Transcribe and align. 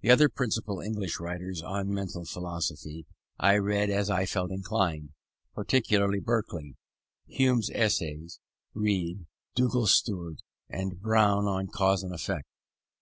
The 0.00 0.10
other 0.10 0.28
principal 0.28 0.80
English 0.80 1.20
writers 1.20 1.62
on 1.62 1.94
mental 1.94 2.24
philosophy 2.24 3.06
I 3.38 3.54
read 3.56 3.88
as 3.88 4.10
I 4.10 4.26
felt 4.26 4.50
inclined, 4.50 5.10
particularly 5.54 6.18
Berkeley, 6.18 6.74
Hume's 7.28 7.70
Essays, 7.72 8.40
Reid, 8.74 9.26
Dugald 9.54 9.90
Stewart 9.90 10.42
and 10.68 11.00
Brown 11.00 11.46
on 11.46 11.68
Cause 11.68 12.02
and 12.02 12.12
Effect. 12.12 12.48